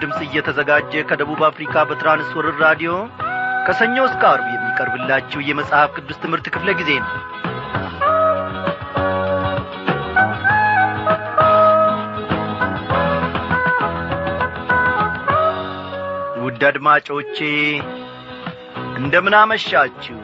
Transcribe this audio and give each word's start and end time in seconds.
ድምፅ 0.00 0.18
እየተዘጋጀ 0.24 1.02
ከደቡብ 1.08 1.40
አፍሪካ 1.48 1.84
በትራንስወርር 1.88 2.56
ራዲዮ 2.64 2.92
ከሰኞ 3.66 3.96
እስከ 4.08 4.22
አርብ 4.30 4.46
የሚቀርብላችሁ 4.52 5.40
የመጽሐፍ 5.48 5.90
ቅዱስ 5.98 6.20
ትምህርት 6.22 6.46
ክፍለ 6.54 6.70
ጊዜ 6.80 6.90
ነው። 7.02 7.12
ውድ 16.42 16.62
አድማጮቼ 16.68 17.36
እንደምናመሻችሁ 19.00 20.16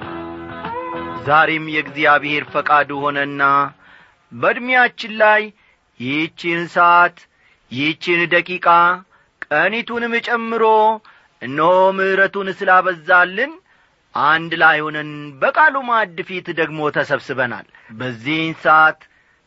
ዛሬም 1.26 1.64
የእግዚአብሔር 1.74 2.44
ፈቃዱ 2.52 2.90
ሆነና 3.02 3.42
በዕድሜያችን 4.32 5.12
ላይ 5.22 5.42
ይህችን 6.00 6.60
ሰዓት 6.74 7.18
ይህችን 7.72 8.20
ደቂቃ 8.34 8.66
ቀኒቱንም 9.50 10.14
ጨምሮ 10.26 10.64
እነሆ 11.42 11.68
ምሕረቱን 11.96 12.48
ስላበዛልን 12.58 13.52
አንድ 14.14 14.52
ላይ 14.62 14.78
ሆነን 14.84 15.10
በቃሉ 15.40 15.76
ማዕድ 15.88 16.18
ፊት 16.28 16.46
ደግሞ 16.60 16.78
ተሰብስበናል። 16.96 17.66
በዚህን 17.98 18.54
ሰዓት 18.62 19.00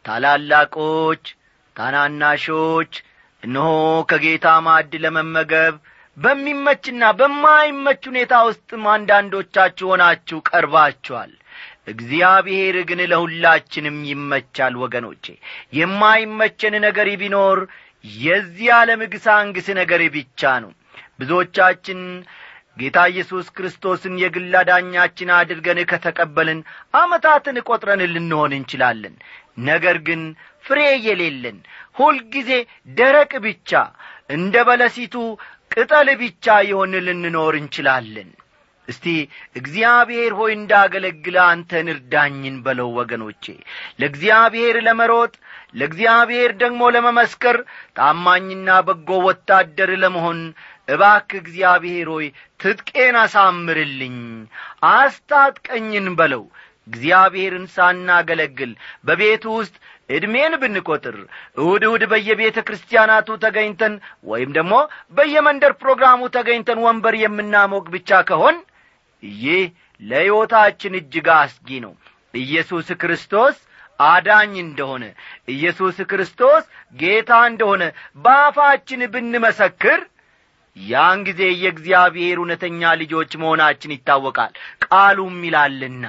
ታላላቆች 0.05 1.23
ታናናሾች 1.75 2.93
እነሆ 3.43 3.69
ከጌታ 4.09 4.47
ማዕድ 4.65 4.93
ለመመገብ 5.03 5.75
በሚመችና 6.17 7.03
በማይመች 7.19 8.01
ሁኔታ 8.09 8.33
ውስጥም 8.47 8.83
አንዳንዶቻችሁ 8.93 9.87
ሆናችሁ 9.91 10.39
ቀርባችኋል። 10.49 11.31
እግዚአብሔር 11.91 12.75
ግን 12.89 12.99
ለሁላችንም 13.11 13.97
ይመቻል 14.09 14.73
ወገኖቼ። 14.81 15.25
የማይመቸን 15.79 16.75
ነገር 16.85 17.07
ቢኖር 17.21 17.59
የዚህ 18.03 18.69
ዓለም 18.75 19.01
ግሳንግስ 19.13 19.67
ነገር 19.79 20.01
ብቻ 20.15 20.51
ነው። 20.63 20.71
ብዙዎቻችን 21.19 21.99
ጌታ 22.77 22.99
ኢየሱስ 23.11 23.47
ክርስቶስን 23.55 24.13
የግል 24.21 24.53
አዳኛችን 24.59 25.29
አድርገን 25.37 25.79
ከተቀበልን 25.89 26.59
አመታትን 26.99 27.57
ቈጥረን 27.67 28.03
ልንሆን 28.13 28.51
እንችላለን። 28.57 29.15
ነገር 29.69 29.97
ግን 30.07 30.21
ፍሬ 30.65 30.79
የሌለን 31.07 31.57
ሁልጊዜ 31.99 32.51
ደረቅ 32.97 33.31
ብቻ 33.45 33.71
እንደ 34.29 34.55
በለሲቱ 34.67 35.15
ቅጠል 35.73 36.09
ብቻ 36.21 36.55
የሆን 36.69 36.93
ልንኖር 37.07 37.55
እንችላለን 37.61 38.29
እስቲ 38.89 39.05
እግዚአብሔር 39.59 40.31
ሆይ 40.39 40.51
እንዳገለግለ 40.55 41.37
አንተን 41.45 41.87
እርዳኝን 41.93 42.57
በለው 42.65 42.89
ወገኖቼ። 42.99 43.45
ለእግዚአብሔር 43.99 44.77
ለመሮጥ 44.87 45.33
ለእግዚአብሔር 45.75 46.51
ደግሞ 46.61 46.81
ለመመስከር 46.95 47.57
ታማኝና 47.97 48.69
በጎ 48.87 49.09
ወታደር 49.25 49.91
ለመሆን 50.03 50.39
እባክ 50.87 51.29
እግዚአብሔር 51.39 52.07
ሆይ 52.13 52.27
ትጥቄን 52.59 53.17
አሳምርልኝ 53.23 54.17
አስታጥቀኝን 54.93 56.07
በለው። 56.19 56.43
እግዚአብሔርን 56.87 57.65
ሳናገለግል 57.73 58.71
በቤቱ 59.07 59.43
ውስጥ 59.57 59.75
ዕድሜን 60.09 60.53
ብንቈጥር 60.61 61.17
እሁድ 61.59 61.83
እሁድ 61.87 62.03
በየቤተ 62.11 62.57
ክርስቲያናቱ 62.67 63.37
ተገኝተን 63.43 63.93
ወይም 64.29 64.49
ደግሞ 64.55 64.73
በየመንደር 65.17 65.73
ፕሮግራሙ 65.81 66.29
ተገኝተን 66.37 66.81
ወንበር 66.85 67.15
የምናሞቅ 67.21 67.85
ብቻ 67.95 68.21
ከሆን 68.29 68.57
ይህ 69.23 69.63
ለሕይወታችን 70.01 70.93
እጅግ 70.99 71.27
አስጊ 71.35 71.79
ነው። 71.85 71.93
ኢየሱስ 72.41 72.87
ክርስቶስ 73.01 73.55
አዳኝ 74.05 74.53
እንደሆነ 74.59 75.03
ኢየሱስ 75.53 75.97
ክርስቶስ 76.11 76.63
ጌታ 76.97 77.31
እንደሆነ 77.49 77.83
በአፋችን 78.25 79.01
ብንመሰክር 79.13 79.99
ያን 80.77 81.19
ጊዜ 81.27 81.41
የእግዚአብሔር 81.55 82.37
እውነተኛ 82.39 82.91
ልጆች 83.01 83.31
መሆናችን 83.41 83.93
ይታወቃል። 83.95 84.53
ቃሉም 84.85 85.37
ይላልና። 85.47 86.05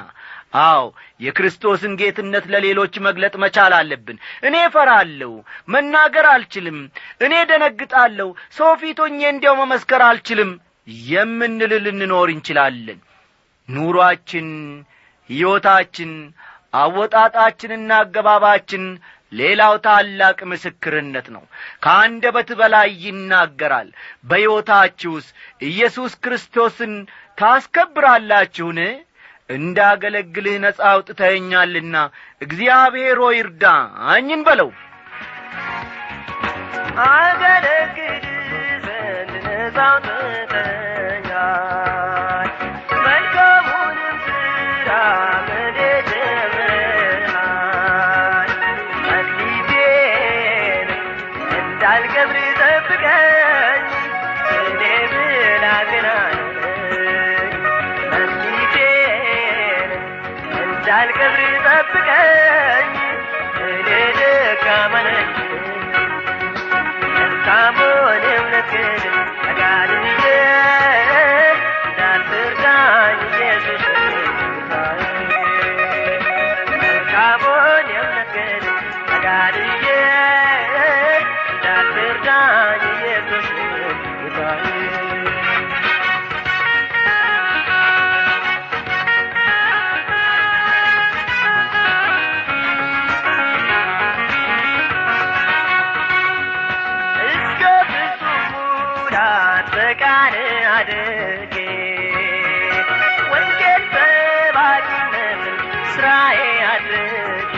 አዎ 0.60 0.84
የክርስቶስን 1.20 1.92
ጌትነት 2.00 2.44
ለሌሎች 2.52 2.94
መግለጥ 3.06 3.34
መቻል 3.42 3.72
አለብን። 3.76 4.16
እኔ 4.46 4.56
ፈራለሁ 4.74 5.32
መናገር 5.68 6.26
አልችልም 6.32 6.78
እኔ 7.24 7.34
ደነግጣለሁ 7.50 8.28
ሰው 8.56 8.72
ፊቶኜ 8.80 9.20
እንዲያው 9.30 9.56
መመስከር 9.60 10.02
አልችልም 10.08 10.50
የምንል 11.08 11.72
ልንኖር 11.84 12.28
እንችላለን 12.34 12.98
ኑሮአችን 13.70 14.48
ሕይወታችን 15.30 16.12
አወጣጣችንና 16.74 17.90
አገባባችን 18.02 18.84
ሌላው 19.32 19.74
ታላቅ 19.84 20.38
ምስክርነት 20.50 21.26
ነው። 21.34 21.42
ከአንደበት 21.84 22.50
በላይ 22.60 22.88
ይናገራል። 23.04 23.88
በሕይወታችሁስ 24.28 25.26
ኢየሱስ 25.62 26.12
ክርስቶስን 26.24 26.94
ታስከብራላችሁን? 27.38 28.80
እንዳገለግልህ 29.50 30.56
ነጻ 30.64 30.80
አውጥተኸኛልና 30.90 31.96
እግዚአብሔር 32.42 33.18
ሆይ 33.24 33.38
እርዳኝን 33.44 34.42
በለው። 34.48 34.70
አገለግል 37.08 38.24
ዘንድ 38.86 39.32
ነጻ 39.46 39.76
አውጥተኸኛል 39.88 40.99
እንዳትርዳኝ 82.22 82.82
ኢየሱስ 82.92 83.48
እስከ 97.26 97.60
ፍጹም 97.90 98.52
ሙላት 98.52 99.66
በቃል 99.74 100.34
አድርጌ 100.74 101.54
ወንጌል 103.32 103.84
ሰባኪነትን 103.94 105.58
ስራዬ 105.92 106.40
አድርጌ 106.70 107.54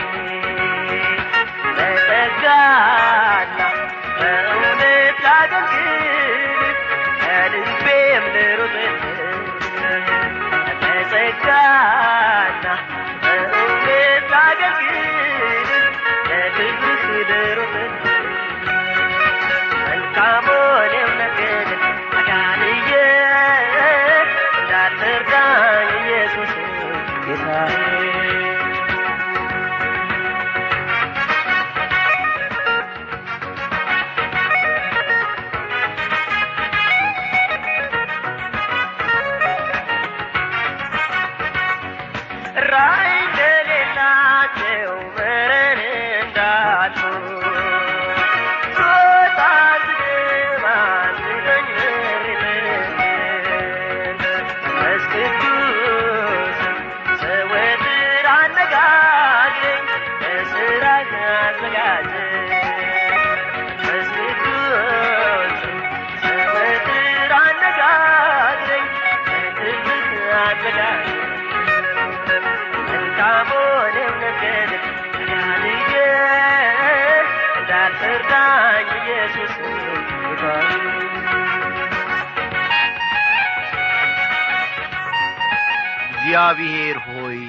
እግዚአብሔር 86.93 86.99
ሆይ 87.07 87.39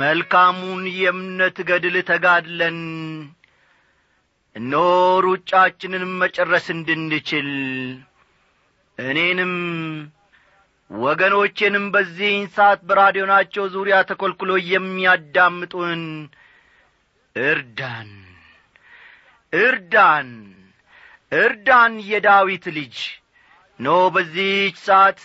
መልካሙን 0.00 0.82
የእምነት 0.94 1.56
ገድል 1.68 1.96
ተጋድለን 2.10 2.78
እነሆ 4.56 4.84
ሩጫችንንም 5.24 6.12
መጨረስ 6.22 6.66
እንድንችል 6.74 7.48
እኔንም 8.98 9.52
ወገኖቼንም 10.90 11.84
በዚህን 11.94 12.46
ሰዓት 12.56 12.80
በራዲዮናቸው 12.88 13.64
ዙሪያ 13.74 13.96
ተኰልኩሎ 14.10 14.50
የሚያዳምጡን 14.70 16.02
እርዳን 17.36 18.10
እርዳን 19.52 20.30
እርዳን 21.32 21.94
የዳዊት 22.10 22.64
ልጅ። 22.76 22.96
ኖ 23.80 23.96
በዚህች 24.14 24.78
ሰዓት 24.86 25.18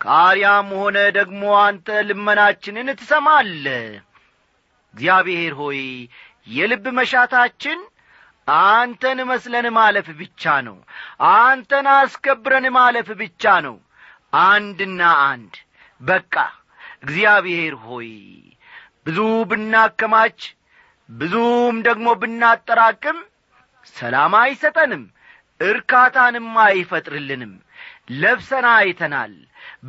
ከአርያም 0.00 0.68
ሆነ 0.76 0.98
ደግሞ 1.16 1.42
አንተ 1.62 1.88
ልመናችንን 2.08 2.88
ትሰማለ 3.00 3.64
እግዚአብሔር 4.94 5.54
ሆይ 5.60 5.80
የልብ 6.50 6.84
መሻታችን 6.98 7.80
አንተን 8.48 9.18
መስለን 9.30 9.66
ማለፍ 9.76 10.06
ብቻ 10.20 10.52
ነው። 10.66 10.76
አንተን 11.34 11.86
አስከብረን 11.94 12.66
ማለፍ 12.76 13.08
ብቻ 13.20 13.52
ነው። 13.66 13.76
አንድና 14.44 15.00
አንድ 15.26 15.54
በቃ። 16.00 16.34
እግዚአብሔር 17.04 17.74
ሆይ 17.84 18.10
ብዙ 19.06 19.18
ብናከማች 19.50 20.40
ብዙም 21.08 21.76
ደግሞ 21.86 22.08
ብናጠራቅም 22.20 23.18
ሰላም 23.96 24.34
አይሰጠንም 24.40 25.04
እርካታንም 25.60 26.48
አይፈጥርልንም 26.64 27.52
ለብሰን 28.08 28.66
አይተናል 28.72 29.32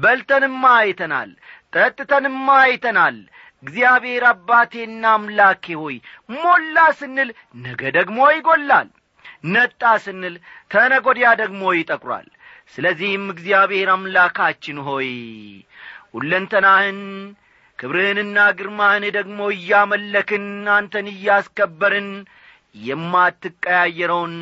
በልተንም 0.02 0.58
አይተናል 0.74 1.30
ጠጥተንም 1.76 2.40
አይተናል። 2.58 3.18
እግዚአብሔር 3.64 4.24
አባቴና 4.30 5.04
አምላኬ 5.16 5.66
ሆይ 5.82 5.96
ሞላ 6.36 6.78
ስንል 7.00 7.30
ነገ 7.64 7.82
ደግሞ 7.98 8.20
ይጐላል 8.36 8.88
ነጣ 9.54 9.84
ስንል 10.04 10.36
ተነጐዲያ 10.72 11.28
ደግሞ 11.42 11.62
ይጠቁራል። 11.78 12.28
ስለዚህም 12.74 13.26
እግዚአብሔር 13.34 13.90
አምላካችን 13.96 14.78
ሆይ 14.88 15.10
ሁለንተናህን 16.16 17.00
ክብርህንና 17.80 18.38
ግርማህን 18.58 19.06
ደግሞ 19.18 19.40
እያመለክን 19.56 20.46
አንተን 20.76 21.08
እያስከበርን 21.14 22.10
የማትቀያየረውን 22.86 24.36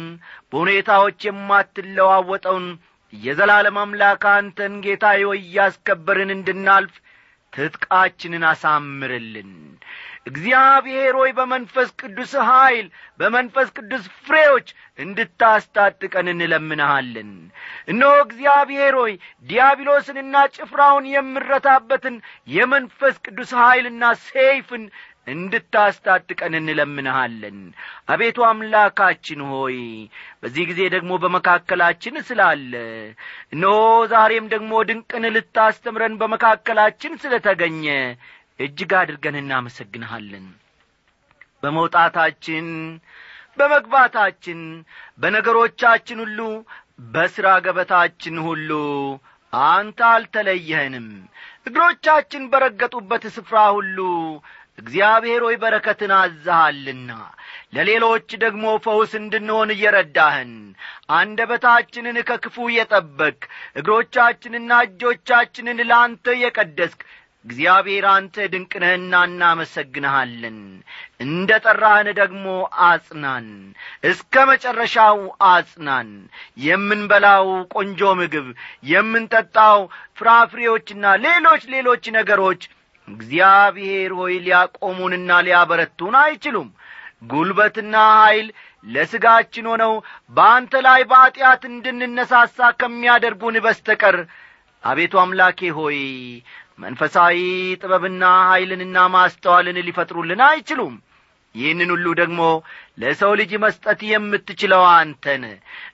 በሁኔታዎች 0.51 1.19
የማትለዋወጠውን 1.27 2.67
የዘላለም 3.13 3.77
አምላክ 3.81 4.23
አንተን 4.31 4.73
ጌታ 4.83 5.05
እያስከበርን 5.37 6.31
እንድናልፍ 6.35 6.95
ትጥቃችንን 7.53 8.43
አሳምርልን። 8.49 9.51
እግዚአብሔር 10.29 11.13
ሆይ 11.19 11.31
በመንፈስ 11.37 11.89
ቅዱስ 12.01 12.31
ኀይል 12.47 12.87
በመንፈስ 13.19 13.67
ቅዱስ 13.77 14.03
ፍሬዎች 14.25 14.67
እንድታስታጥቀን 14.99 16.27
እንለምንሃለን። 16.33 17.31
እነሆ 17.87 18.11
እግዚአብሔር 18.25 18.95
ሆይ 18.99 19.13
ዲያብሎስንና 19.49 20.43
ጭፍራውን 20.55 21.05
የምረታበትን 21.13 22.17
የመንፈስ 22.47 23.15
ቅዱስ 23.25 23.53
ኀይልና 23.61 24.03
ሰይፍን 24.27 24.83
እንድታስታጥቀን 25.29 26.53
እንለምንሃለን። 26.59 27.57
አቤቱ 28.09 28.37
አምላካችን 28.47 29.41
ሆይ 29.49 29.77
በዚህ 30.41 30.63
ጊዜ 30.69 30.81
ደግሞ 30.95 31.11
በመካከላችን 31.23 32.17
ስላለ 32.29 32.73
እነሆ 33.53 33.77
ዛሬም 34.13 34.47
ደግሞ 34.53 34.81
ድንቅን 34.89 35.25
ልታስተምረን 35.35 36.15
በመካከላችን 36.21 37.15
ስለ 37.23 37.35
ተገኘ 37.47 37.85
እጅግ 38.59 38.93
አድርገን 38.99 39.37
እናመሰግንሃለን። 39.41 40.47
በመውጣታችን 41.63 42.67
በመግባታችን 43.57 44.59
በነገሮቻችን 45.21 46.19
ሁሉ 46.23 46.39
በሥራ 47.13 47.47
ገበታችን 47.65 48.35
ሁሉ 48.45 48.71
አንተ 49.53 49.99
አልተለየህንም። 50.09 51.07
እግሮቻችን 51.67 52.43
በረገጡበት 52.51 53.23
ስፍራ 53.35 53.57
ሁሉ 53.77 53.97
እግዚአብሔር 54.79 55.41
ሆይ 55.45 55.55
በረከትን 55.61 56.11
አዛሃልና 56.17 57.11
ለሌሎች 57.75 58.29
ደግሞ 58.43 58.65
ፈውስ 58.85 59.11
እንድንሆን 59.19 59.69
እየረዳህን 59.75 60.53
አንደበታችንን 61.17 62.17
ከክፉ 62.29 62.67
የጠበቅ 62.73 63.39
እግሮቻችንና 63.79 64.81
እጆቻችንን 64.87 65.79
ለአንተ 65.89 66.35
የቀደስክ 66.41 67.01
እግዚአብሔር 67.45 68.05
አንተ 68.11 68.45
ድንቅነህና 68.53 69.19
እናመሰግንሃለን። 69.27 70.57
እንደ 71.25 71.59
ጠራህን 71.65 72.07
ደግሞ 72.17 72.45
አጽናን 72.87 73.47
እስከ 74.09 74.43
መጨረሻው 74.49 75.19
አጽናን። 75.49 76.09
የምንበላው 76.63 77.47
ቆንጆ 77.75 78.11
ምግብ 78.19 78.47
የምንጠጣው 78.91 79.79
ፍራፍሬዎችና 80.19 81.13
ሌሎች 81.25 81.63
ሌሎች 81.75 82.05
ነገሮች 82.17 82.61
እግዚአብሔር 83.09 84.11
ሆይ 84.19 84.33
ሊያቆሙንና 84.45 85.39
ሊያበረቱን 85.45 86.15
አይችሉም። 86.21 86.69
ጉልበትና 87.29 87.95
ኀይል 88.17 88.47
ለሥጋችን 88.85 89.65
ሆነው 89.71 89.93
በአንተ 90.35 90.73
ላይ 90.85 91.01
በኀጢአት 91.09 91.63
እንድንነሳሳ 91.69 92.69
ከሚያደርጉን 92.79 93.57
በስተቀር 93.65 94.17
አቤቱ 94.83 95.13
አምላኬ 95.23 95.69
ሆይ 95.77 95.97
መንፈሳዊ 96.79 97.37
ጥበብና 97.81 98.23
ኀይልንና 98.49 98.97
ማስተዋልን 99.15 99.79
ሊፈጥሩልን 99.87 100.41
አይችሉም። 100.47 100.95
ይህንን 101.55 101.89
ሁሉ 101.93 102.07
ደግሞ 102.19 102.41
ለሰው 103.01 103.31
ልጅ 103.39 103.51
መስጠት 103.63 103.99
የምትችለው 104.09 104.83
አንተን። 104.93 105.43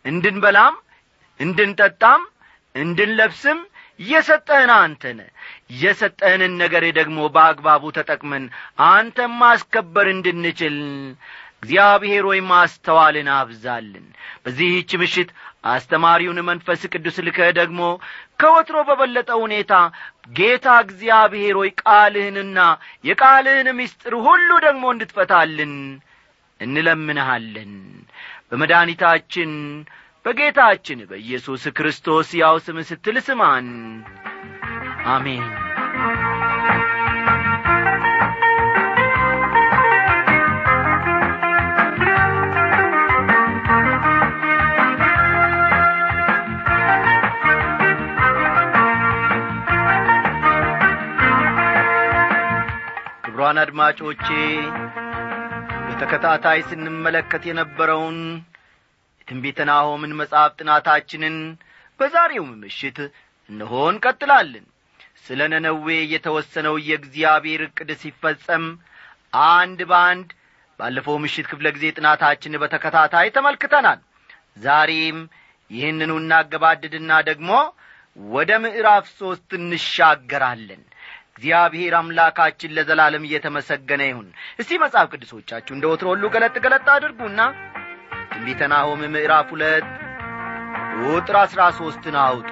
እንድንበላም 0.09 0.75
እንድንጠጣም 1.39 2.21
እንድንለብስም 2.75 3.59
የሰጠህን 4.03 4.71
አንተነ 4.75 5.19
የሰጠህንን 5.69 6.53
ነገር 6.61 6.83
ደግሞ 6.97 7.19
በአግባቡ 7.35 7.83
ተጠቅመን 7.95 8.43
አንተም 8.89 9.33
ማስከበር 9.41 10.07
እንድንችል 10.11 10.77
እግዚአብሔር 11.57 12.23
ወይ 12.29 12.39
ማስተዋልን 12.49 13.29
አብዛልን። 13.35 14.05
በዚህች 14.43 14.91
ምሽት 15.01 15.29
አስተማሪውን 15.67 16.39
መንፈስ 16.49 16.81
ቅዱስ 16.91 17.15
ልከህ 17.27 17.49
ደግሞ 17.59 17.81
ከወትሮ 18.39 18.77
በበለጠ 18.89 19.29
ሁኔታ 19.43 19.73
ጌታ 20.35 20.67
እግዚአብሔር 20.85 21.55
ሆይ 21.61 21.71
ቃልህንና 21.81 22.59
የቃልህን 23.03 23.69
ምስጢር 23.79 24.15
ሁሉ 24.27 24.49
ደግሞ 24.67 24.85
እንድትፈታልን 24.93 25.73
እንለምንሃለን። 26.59 27.73
በመድኃኒታችን 28.49 29.51
በጌታችን 30.25 30.99
በኢየሱስ 31.09 31.63
ክርስቶስ 31.77 32.29
ያው 32.39 32.55
ስም 32.65 32.77
ስትል 32.87 33.17
ስማን 33.25 33.67
አሜን 35.05 35.43
ክብሯን 53.25 53.57
አድማጮቼ 53.63 54.27
በተከታታይ 55.87 56.59
ስንመለከት 56.69 57.43
የነበረውን 57.49 58.17
የትንቢተ 59.19 59.59
ናሆምን 59.69 60.13
መጽሐፍ 60.19 60.51
ጥናታችንን 60.59 61.35
በዛሬውም 61.99 62.51
ምሽት 62.63 62.97
እነሆ 63.49 63.73
እንቀጥላለን 63.91 64.65
ስለ 65.25 65.41
ነነዌ 65.51 65.87
የተወሰነው 66.13 66.75
የእግዚአብሔር 66.87 67.61
ዕቅድ 67.67 67.89
ሲፈጸም 68.01 68.65
አንድ 69.49 69.79
በአንድ 69.89 70.29
ባለፈው 70.79 71.15
ምሽት 71.23 71.45
ክፍለ 71.51 71.67
ጊዜ 71.75 71.85
ጥናታችን 71.97 72.59
በተከታታይ 72.61 73.27
ተመልክተናል። 73.35 73.99
ዛሬም 74.57 75.19
ይህንኑ 75.71 76.11
እናገባድድና 76.21 77.11
ደግሞ 77.29 77.51
ወደ 78.17 78.51
ምዕራፍ 78.63 79.05
ሦስት 79.15 79.49
እንሻገራለን። 79.59 80.83
እግዚአብሔር 81.31 81.93
አምላካችን 81.99 82.73
ለዘላለም 82.75 83.25
እየተመሰገነ 83.27 84.01
ይሁን። 84.09 84.27
እስቲ 84.61 84.77
መጽሐፍ 84.83 85.07
ቅዱሶቻችሁ 85.13 85.73
እንደ 85.75 85.85
ወትሮ 85.91 86.07
ሁሉ 86.13 86.25
ገለጥ 86.35 86.55
ገለጥ 86.65 86.85
አድርጉና 86.93 87.41
ትንቢተ 88.29 88.61
ምዕራፍ 89.05 89.49
ሁለት 89.53 89.87
ቁጥር 91.03 91.37
አሥራ 91.41 91.61
ሦስትን 91.77 92.15
አውጡ 92.21 92.47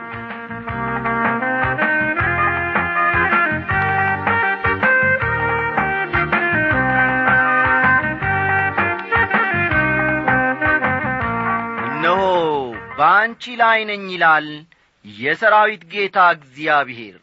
በአንቺ 12.97 13.43
ላይ 13.62 13.79
ነኝ 13.89 14.03
ይላል 14.13 14.47
የሰራዊት 15.05 15.83
ጌታ 15.93 16.17
እግዚአብሔር። 16.35 17.15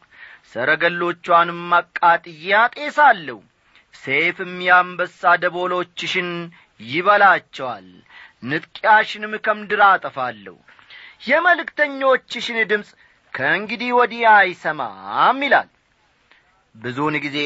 ሰረገሎቿንም 0.52 1.60
አቃጥዬ 1.78 2.46
አጤሳለሁ 2.60 3.38
ሴፍም 3.94 4.54
የአንበሳ 4.66 5.32
ደቦሎችሽን 5.42 6.30
ይበላቸዋል 6.86 7.88
ንጥቂያሽንም 8.50 9.32
ከምድር 9.46 9.82
አጠፋለሁ። 9.88 10.56
የመልእክተኞችሽን 11.28 12.58
ድምፅ 12.70 12.90
ከእንግዲህ 13.34 13.90
ወዲህ 13.98 14.22
አይሰማም 14.32 15.40
ይላል። 15.46 15.68
ብዙውን 16.74 17.16
ጊዜ 17.24 17.38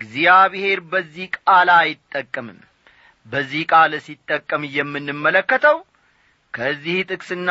እግዚአብሔር 0.00 0.80
በዚህ 0.90 1.28
ቃል 1.38 1.68
አይጠቀምም። 1.76 2.58
በዚህ 3.26 3.62
ቃል 3.72 3.92
ሲጠቀም 4.06 4.62
የምንመለከተው 4.76 5.78
ከዚህ 6.54 6.98
ጥቅስና 7.10 7.50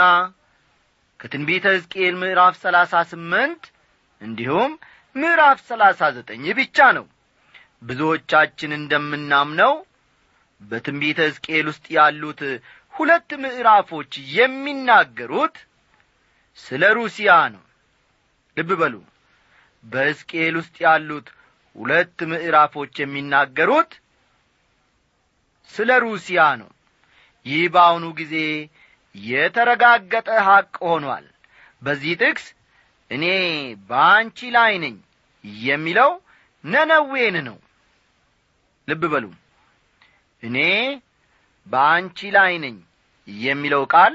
ከትንቢተ 1.19 1.65
ሕዝቅኤል 1.75 2.15
ምዕራፍ 2.21 2.55
ሰላሳ 2.63 2.93
ስምንት 3.11 3.63
እንዲሁም 4.21 4.71
ምዕራፍ 5.15 5.59
ሰላሳ 5.69 6.09
ዘጠኝ 6.15 6.45
ብቻ 6.59 6.87
ነው። 6.97 7.05
ብዙዎቻችን 7.81 8.71
እንደምናምነው 8.77 9.73
በትንቢተ 10.61 11.19
ሕዝቅኤል 11.27 11.65
ውስጥ 11.71 11.85
ያሉት 11.97 12.39
ሁለት 12.93 13.31
ምዕራፎች 13.43 14.11
የሚናገሩት 14.35 15.57
ስለ 16.59 16.83
ሩሲያ 16.99 17.31
ነው። 17.55 17.63
ልብ 18.57 18.69
በሉ። 18.79 18.95
በሕዝቅኤል 19.83 20.55
ውስጥ 20.59 20.75
ያሉት 20.85 21.27
ሁለት 21.75 22.19
ምዕራፎች 22.31 22.93
የሚናገሩት 23.01 23.91
ስለ 25.69 25.91
ሩሲያ 26.05 26.41
ነው። 26.61 26.69
ይህ 27.45 27.63
በአሁኑ 27.73 28.05
ጊዜ 28.19 28.35
የተረጋገጠ 29.17 30.29
ሐቅ 30.47 30.73
ሆኗል። 30.87 31.25
በዚህ 31.81 32.13
ጥቅስ 32.21 32.45
እኔ 33.11 33.25
በአንቺ 33.89 34.49
ላይ 34.55 34.73
ነኝ 34.83 34.95
የሚለው 35.65 36.11
ነነዌን 36.63 37.35
ነው። 37.47 37.57
ልብ 38.87 39.03
በሉ። 39.13 39.25
እኔ 40.43 40.57
በአንቺ 41.67 42.29
ላይ 42.35 42.53
ነኝ 42.63 42.75
የሚለው 43.27 43.83
ቃል 43.93 44.13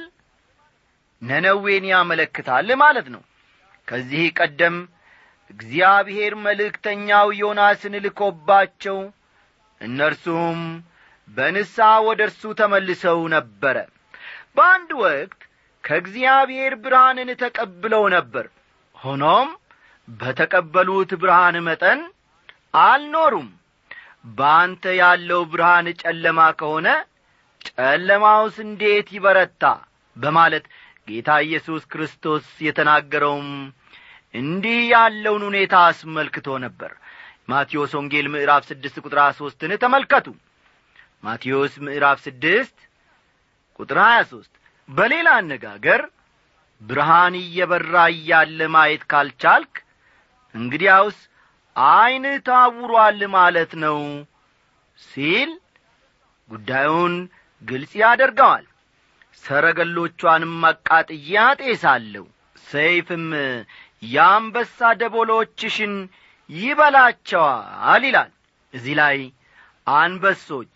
ነነዌን 1.23 1.85
ያመለክታል 1.93 2.69
ማለት 2.83 3.09
ነው። 3.15 3.23
ከዚህ 3.89 4.25
ቀደም 4.39 4.77
እግዚአብሔር 5.51 6.33
መልእክተኛው 6.45 7.29
ዮናስን 7.41 7.95
ልኮባቸው 8.05 8.99
እነርሱም 9.81 10.61
በንስሐ 11.29 11.89
ወደ 12.07 12.21
እርሱ 12.29 12.43
ተመልሰው 12.61 13.21
ነበረ 13.35 13.77
በአንድ 14.57 14.91
ወቅት 15.03 15.41
ከእግዚአብሔር 15.85 16.73
ብርሃንን 16.83 17.31
ተቀብለው 17.43 18.05
ነበር። 18.15 18.47
ሆኖም 18.99 19.49
በተቀበሉት 20.09 21.11
ብርሃን 21.23 21.57
መጠን 21.67 22.01
አልኖሩም። 22.83 23.49
በአንተ 24.39 24.85
ያለው 25.01 25.41
ብርሃን 25.53 25.87
ጨለማ 26.03 26.41
ከሆነ 26.61 26.89
ጨለማውስ 27.69 28.57
እንዴት 28.67 29.09
ይበረታ? 29.17 29.63
በማለት 30.17 30.65
ጌታ 31.09 31.31
ኢየሱስ 31.47 31.83
ክርስቶስ 31.93 32.47
የተናገረውም 32.67 33.49
እንዲህ 34.35 34.79
ያለውን 34.93 35.43
ሁኔታ 35.49 35.75
አስመልክቶ 35.89 36.49
ነበር። 36.65 36.93
ማቴዎስ 37.49 37.93
ወንጌል 37.99 38.27
ምዕራፍ 38.35 38.63
ስድስት 38.71 38.97
ቁጥር 39.05 39.21
ሦስትን 39.39 39.73
ተመልከቱ። 39.83 40.27
ማቴዎስ 41.25 41.75
ምዕራፍ 41.87 42.19
ስድስት 42.27 42.77
ቁጥር 43.83 43.99
ሀያ 44.05 44.19
ሦስት 44.31 44.53
በሌላ 44.89 45.29
አነጋገር 45.41 46.03
ብርሃን 46.83 47.35
እየበራ 47.41 47.95
እያለ 48.15 48.61
ማየት 48.75 49.03
ካልቻልክ 49.11 49.75
እንግዲያውስ 50.55 51.19
ዐይንህ 51.77 52.37
ታውሯል 52.49 53.21
ማለት 53.37 53.73
ነው 53.85 53.99
ሲል 55.01 55.51
ጉዳዩን 56.49 57.15
ግልጽ 57.63 57.93
ያደርገዋል። 58.03 58.65
ሰረገሎቿንም 59.45 60.57
አቃጥዬ 60.71 61.29
አጤሳለሁ። 61.45 62.25
ሰይፍም 62.67 63.25
የአንበሳ 64.07 64.79
ደቦሎችሽን 65.01 65.95
ይበላቸዋል 66.51 68.03
ይላል። 68.09 68.31
እዚህ 68.75 68.95
ላይ 69.01 69.19
አንበሶች 69.95 70.75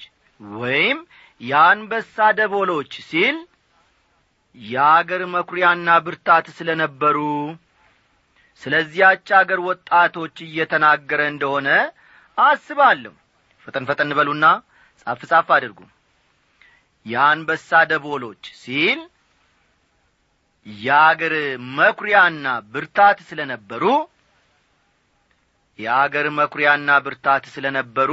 ወይም 0.57 0.99
የአንበሳ 1.41 2.27
ደቦሎች 2.39 2.93
ሲል 3.09 3.37
የአገር 4.55 5.23
መኩሪያና 5.35 5.89
ብርታት 6.05 6.47
ስለ 6.59 6.69
ነበሩ 6.83 7.17
ስለዚያች 8.63 9.29
አገር 9.39 9.61
ወጣቶች 9.67 10.37
እየተናገረ 10.47 11.21
እንደሆነ 11.33 11.69
አስባለሁ። 12.39 13.13
ፈጠን 13.67 13.85
ፈጠን 13.89 14.11
በሉና 14.19 14.47
ጻፍ 15.01 15.21
ጻፍ 15.31 15.49
አድርጉ። 15.57 15.79
የአንበሳ 17.07 17.81
ደቦሎች 17.91 18.45
ሲል 18.63 19.01
የአገር 20.67 21.35
መኩሪያና 21.79 22.47
ብርታት 22.73 23.19
ስለ 23.29 23.41
ነበሩ 23.53 23.85
የአገር 25.79 26.27
መኩሪያና 26.39 26.91
ብርታት 27.05 27.45
ስለ 27.55 27.67
ነበሩ 27.79 28.11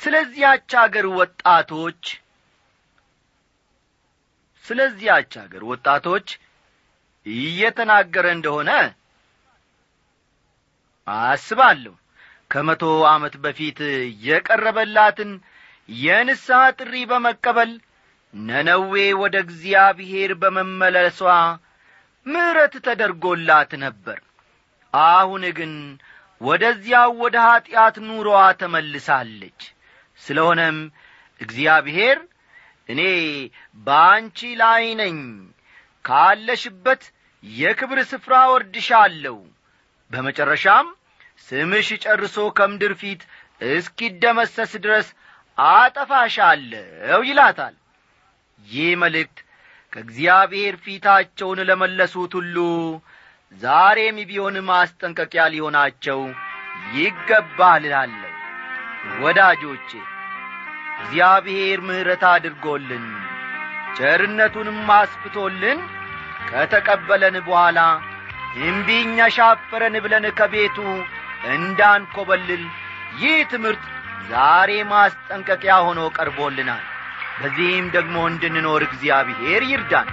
ስለዚያች 0.00 0.70
አገር 0.82 1.06
ወጣቶች 1.18 2.02
ስለዚያች 4.64 5.32
አገር 5.42 5.62
ወጣቶች 5.70 6.28
እየተናገረ 7.26 8.26
እንደሆነ 8.36 8.70
አስባለሁ። 11.06 11.94
ከመቶ 12.50 12.82
ዓመት 13.10 13.34
በፊት 13.44 13.78
የቀረበላትን 14.26 15.30
የንስሐ 15.88 16.60
ጥሪ 16.78 16.94
በመቀበል 17.10 17.72
ነነዌ 18.34 18.92
ወደ 19.22 19.36
እግዚአብሔር 19.44 20.30
በመመለሷ 20.40 21.20
ምሕረት 22.26 22.74
ተደርጎላት 22.86 23.72
ነበር። 23.84 24.18
አሁን 24.94 25.42
ግን 25.58 25.72
ወደዚያው 26.40 27.10
ወደ 27.22 27.36
ኀጢአት 27.46 27.96
ኑሮዋ 28.08 28.40
ተመልሳለች 28.60 29.60
ስለሆነም 30.22 30.78
እግዚአብሔር 31.40 32.18
እኔ 32.88 33.00
በአንቺ 33.86 34.38
ላይ 34.60 34.84
ነኝ። 35.00 35.18
ካለሽበት 36.04 37.02
የክብር 37.44 37.98
ስፍራ 38.10 38.34
ወርድሻለሁ። 38.52 39.36
በመጨረሻም 40.10 40.86
ስምሽ 41.48 41.88
ጨርሶ 42.04 42.36
ከምድር 42.58 42.92
ፊት 43.00 43.20
እስኪደመሰስ 43.70 44.72
ድረስ 44.84 45.08
አጠፋሻለሁ 45.58 47.20
ይላታል። 47.28 47.74
ይህ 48.60 48.90
መልእክት 49.02 49.38
ከእግዚአብሔር 49.92 50.74
ፊታቸውን 50.84 51.60
ለመለሱት 51.68 52.32
ሁሉ 52.38 52.56
ዛሬም 53.60 54.16
ቢሆን 54.28 54.56
ማስጠንቀቂያ 54.68 55.44
ሊሆናቸው 55.54 56.20
ይገባል 56.94 57.84
ወዳጆቼ 59.20 59.90
እግዚአብሔር 60.98 61.78
ምሕረት 61.88 62.22
አድርጎልን 62.30 63.06
ቸርነቱንም 63.98 64.90
አስፍቶልን 64.96 65.78
ከተቀበለን 66.50 67.36
በኋላ 67.46 67.78
እምቢኛ 68.66 69.26
ሻፈረን 69.36 69.96
ብለን 70.04 70.26
ከቤቱ 70.38 70.78
እንዳንኰበልል 71.52 72.62
ይህ 73.20 73.38
ትምህርት 73.52 73.84
ዛሬ 74.30 74.70
ማስጠንቀቂያ 74.90 75.74
ሆኖ 75.86 76.00
ቀርቦልናል። 76.16 76.84
በዚህም 77.40 77.86
ደግሞ 77.96 78.16
እንድንኖር 78.30 78.82
እግዚአብሔር 78.86 79.62
ይርዳን 79.70 80.08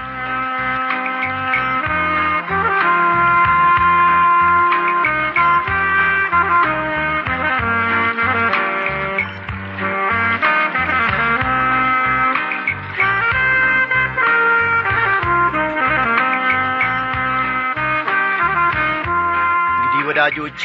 ወዳጆቼ 20.26 20.62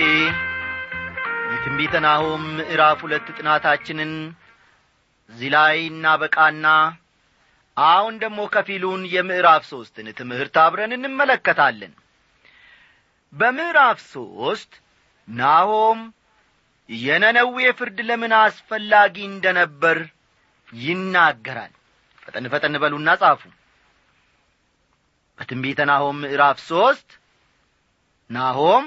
የትንቢተ 1.50 1.94
ናሆም 2.04 2.42
ምዕራፍ 2.50 2.98
ሁለት 3.04 3.26
ጥናታችንን 3.34 4.12
እዚህ 5.30 5.48
ላይ 5.54 5.74
እናበቃና 5.88 6.66
አሁን 7.76 8.14
ደግሞ 8.22 8.38
ከፊሉን 8.54 9.02
የምዕራፍ 9.14 9.64
ሦስትን 9.70 10.06
ትምህርት 10.20 10.54
አብረን 10.62 10.94
እንመለከታለን። 10.96 11.92
በምዕራፍ 13.32 13.98
ሦስት 14.06 14.72
ናሆም 15.28 16.00
የነነዌ 16.88 17.66
ፍርድ 17.80 18.00
ለምን 18.08 18.34
አስፈላጊ 18.38 19.18
እንደ 19.26 19.52
ነበር 19.58 20.00
ይናገራል። 20.78 21.74
ፈጠን 22.22 22.48
ፈጠን 22.54 22.78
በሉና 22.84 23.16
ጻፉ። 23.22 23.42
በትንቢተ 25.38 25.88
ናሆም 25.90 26.18
ምዕራፍ 26.24 26.60
ሦስት 26.70 27.10
ናሆም 28.30 28.86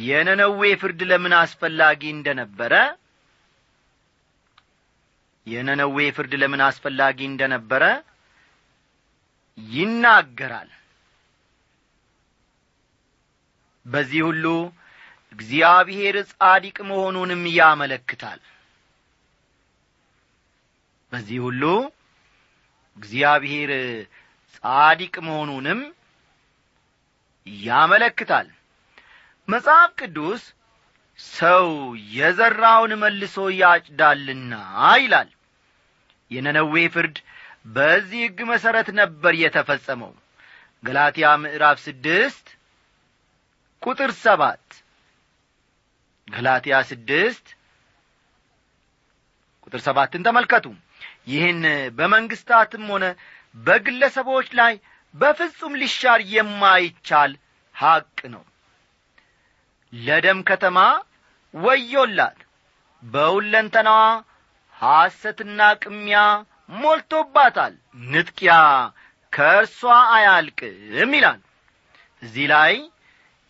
የነነዌ 0.00 0.60
ፍርድ 0.80 1.00
ለምን 1.10 1.32
አስፈላጊ 1.38 2.02
እንደ 2.10 2.28
ነበረ 2.40 2.74
የነነዌ 5.46 5.96
ፍርድ 6.16 6.32
ለምን 6.40 6.60
አስፈላጊ 6.66 7.18
እንደ 7.28 7.42
ነበረ 7.54 7.84
ይናገራል። 9.58 10.70
በዚህ 13.86 14.20
ሁሉ 14.28 14.44
እግዚአብሔር 15.32 16.16
ጻዲቅ 16.32 16.76
መሆኑንም 16.90 17.42
ያመለክታል። 17.56 18.40
በዚህ 21.12 21.38
ሁሉ 21.46 21.62
እግዚአብሔር 22.96 23.70
ጻዲቅ 24.56 25.14
መሆኑንም 25.26 25.80
ያመለክታል 27.64 28.48
መጽሐፍ 29.52 29.90
ቅዱስ 30.00 30.42
ሰው 31.18 31.66
የዘራውን 32.16 32.92
መልሶ 33.02 33.36
ያጭዳልና 33.60 34.52
ይላል። 34.98 35.30
የነነዌ 36.30 36.74
ፍርድ 36.94 37.16
በዚህ 37.74 38.20
ሕግ 38.24 38.38
መሠረት 38.50 38.88
ነበር 39.00 39.32
የተፈጸመው። 39.40 40.12
ገላትያ 40.82 41.26
ምዕራፍ 41.42 41.78
ስድስት 41.84 42.46
ቁጥር 43.82 44.10
ሰባት 44.22 44.64
ገላትያ 46.28 46.76
ስድስት 46.90 47.46
ቁጥር 49.64 49.80
ሰባትን 49.86 50.24
ተመልከቱ። 50.26 50.66
ይህን 51.26 51.60
በመንግስታትም 51.98 52.86
ሆነ 52.92 53.04
በግለሰቦች 53.56 54.48
ላይ 54.60 54.74
በፍጹም 55.14 55.78
ሊሻር 55.82 56.20
የማይቻል 56.34 57.32
ሐቅ 57.74 58.18
ነው 58.34 58.42
ለደም 59.92 60.38
ከተማ 60.48 60.78
ወዮላት። 61.54 62.38
በሁለንተናዋ 63.02 64.00
ሐሰትና 64.80 65.60
ቅሚያ 65.82 66.18
ሞልቶባታል። 66.74 67.74
ንጥቂያ 68.12 68.54
ከእርሷ 69.32 69.80
አያልቅም 70.14 71.12
ይላል። 71.16 71.40
እዚህ 72.22 72.46
ላይ 72.52 72.74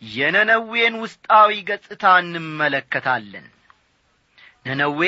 የነነዌን 0.03 0.95
ውስጣዊ 1.03 1.53
ገጽታ 1.69 2.05
እንመለከታለን። 2.23 3.47
ነነዌ 4.67 5.01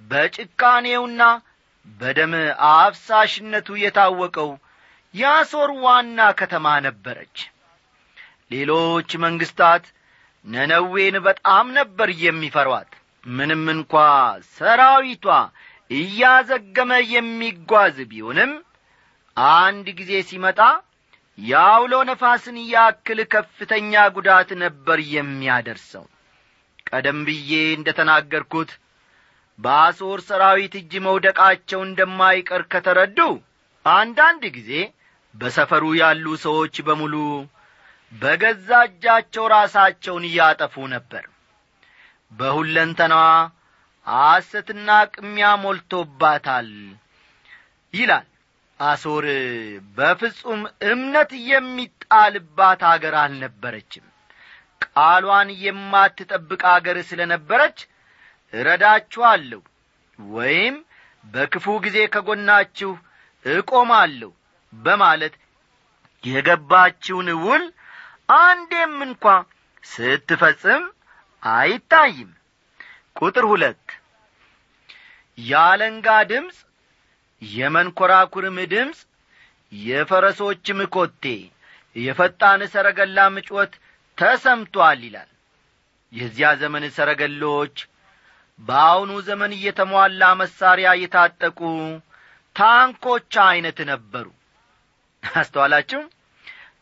በጭካኔውና 0.00 1.22
በደም 2.00 2.32
አፍሳሽነቱ 2.72 3.68
የታወቀው 3.82 4.50
የአሦር 5.14 5.70
ዋና 5.84 6.20
ከተማ 6.40 6.66
ነበረች። 6.86 7.36
ሌሎች 8.50 9.10
መንግስታት 9.24 9.84
ነነዌን 10.46 11.16
በጣም 11.26 11.66
ነበር 11.78 12.08
የሚፈሯት። 12.22 12.90
ምንም 13.26 13.64
እንኳ 13.74 13.92
ሰራዊቷ 14.56 15.26
እያዘገመ 15.90 16.92
የሚጓዝ 17.12 17.96
ቢሆንም 18.10 18.52
አንድ 19.56 19.86
ጊዜ 20.00 20.12
ሲመጣ 20.30 20.60
የአውሎ 21.38 21.94
ነፋስን 22.08 22.56
ያክል 22.72 23.20
ከፍተኛ 23.34 24.02
ጉዳት 24.16 24.50
ነበር 24.64 24.98
የሚያደርሰው። 25.14 26.04
ቀደም 26.88 27.20
ብዬ 27.28 27.52
እንደ 27.76 27.88
ተናገርኩት 27.98 28.70
በአሦር 29.58 30.20
ሰራዊት 30.28 30.74
እጅ 30.80 30.92
መውደቃቸው 31.06 31.80
እንደማይቀር 31.86 32.62
ከተረዱ 32.72 33.18
አንዳንድ 33.84 34.42
ጊዜ 34.56 34.70
በሰፈሩ 35.34 35.84
ያሉ 36.00 36.26
ሰዎች 36.44 36.74
በሙሉ 36.86 37.14
በገዛ 38.12 38.68
እጃቸው 38.88 39.44
ራሳቸውን 39.52 40.24
እያጠፉ 40.28 40.74
ነበር። 40.94 41.24
በሁለንተናዋ 42.32 43.24
ሐሰትና 44.06 44.88
ቅሚያ 45.12 45.48
ሞልቶባታል 45.62 46.68
ይላል 47.94 48.26
አሶር። 48.80 49.26
በፍጹም 49.96 50.60
እምነት 50.90 51.30
የሚጣልባት 51.50 52.80
አገር 52.92 53.14
አልነበረችም። 53.22 54.06
ቃሏን 54.86 55.50
የማትጠብቅ 55.64 56.62
አገር 56.72 56.98
ስለ 57.10 57.20
ነበረች 57.32 57.78
እረዳችኋለሁ 58.52 59.60
ወይም 60.18 60.74
በክፉ 61.24 61.66
ጊዜ 61.84 61.98
ከጎናችሁ 62.14 62.90
እቆማለሁ 63.44 64.30
በማለት 64.72 65.34
የገባችውን 66.24 67.28
ውል 67.44 67.64
አንዴም 68.36 68.94
እንኳ 69.06 69.24
ስትፈጽም 69.82 70.82
አይታይም። 71.42 72.30
ቁጥር 73.16 73.44
ሁለት 73.50 73.84
የአለንጋ 75.38 76.06
ድምፅ 76.30 76.56
የመንኰራኩርም 77.42 78.58
ድምፅ 78.72 78.98
የፈረሶችም 79.72 80.80
ኮቴ 80.94 81.24
የፈጣን 81.96 82.60
ሰረገላ 82.74 83.18
ምጭወት 83.34 83.72
ተሰምቶአል 84.18 85.00
ይላል። 85.06 85.30
የዚያ 86.12 86.48
ዘመን 86.62 86.84
ሰረገሎች 86.96 87.76
በአሁኑ 88.60 89.12
ዘመን 89.28 89.52
እየተሟላ 89.56 90.22
መሳሪያ 90.40 90.88
የታጠቁ 91.02 91.60
ታንኮች 92.56 93.34
ዐይነት 93.44 93.78
ነበሩ። 93.90 94.26
አስተዋላችሁ 95.22 96.00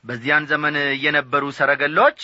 በዚያን 0.05 0.45
ዘመን 0.51 0.77
የነበሩ 1.05 1.45
ሰረገሎች 1.59 2.19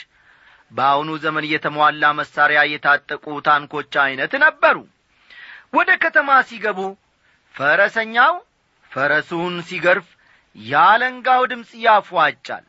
በአሁኑ 0.71 1.11
ዘመን 1.25 1.45
የተሟላ 1.51 2.05
መሳሪያ 2.19 2.61
የታጠቁ 2.69 3.25
ታንኮች 3.47 3.93
ዐይነት 4.05 4.33
ነበሩ። 4.45 4.77
ወደ 5.77 5.91
ከተማ 6.03 6.31
ሲገቡ 6.49 6.81
ፈረሰኛው 7.55 8.35
ፈረሱን 8.93 9.55
ሲገርፍ 9.69 10.09
ያለንጋው 10.57 11.43
ድምፅ 11.51 11.71
ያፏጫል። 11.85 12.65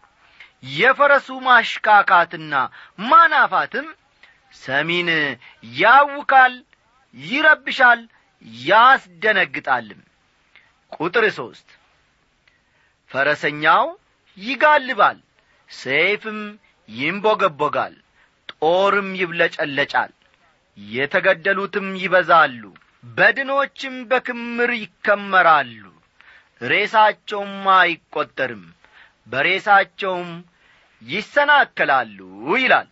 የፈረሱ 0.74 1.28
ማሽካካትና 1.48 2.54
ማናፋትም 3.10 3.88
ሰሚን 4.62 5.10
ያውካል 5.78 6.54
ይረብሻል 7.16 8.02
ያስደነግጣልም። 8.66 10.02
ቁጥር 10.98 11.26
ሦስት 11.38 11.68
ፈረሰኛው 13.12 13.86
ይጋልባል 14.38 15.18
ሰይፍም 15.70 16.40
ይንቦገቦጋል 16.90 17.96
ጦርም 18.54 19.10
ይብለጨለጫል 19.22 20.12
የተገደሉትም 20.78 21.88
ይበዛሉ 22.02 22.62
በድኖችም 23.18 23.96
በክምር 24.10 24.72
ይከመራሉ። 24.78 25.84
ሬሳቸውም 26.62 27.66
አይቈጠርም 27.78 28.64
በሬሳቸውም 29.28 30.30
ይሰናከላሉ 31.02 32.20
ይላል። 32.58 32.88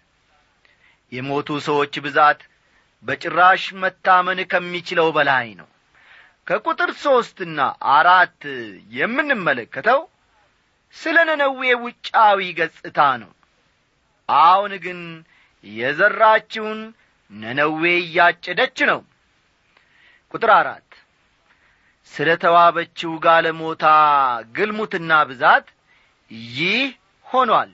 የሞቱ 1.12 1.50
ሰዎች 1.68 1.94
ብዛት 2.06 2.42
በጭራሽ 3.06 3.64
መታመን 3.82 4.40
ከሚችለው 4.52 5.08
በላይ 5.18 5.48
ነው። 5.60 5.70
ከቁጥር 6.48 6.92
ሦስትና 7.04 7.60
አራት 7.96 8.42
የምንመለከተው 8.92 10.02
ስለ 10.96 11.18
ነነዌ 11.30 11.62
ውጫዊ 11.84 12.40
ገጽታ 12.60 13.00
ነው። 13.22 13.32
አሁን 14.30 14.74
ግን 14.86 15.00
የዘራችውን 15.64 16.80
ነነዌ 17.32 17.84
እያጨደች 18.02 18.78
ነው። 18.92 19.00
ቁጥር 20.34 20.52
አራት 20.56 20.90
ስለ 22.12 22.30
ተዋበችው 22.44 23.12
ጋለሞታ 23.26 23.86
ግልሙትና 24.56 25.12
ብዛት 25.30 25.68
ይህ 26.58 26.84
ሆኗል። 27.26 27.72